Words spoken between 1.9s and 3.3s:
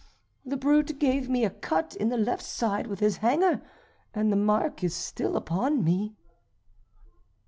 in the left side with his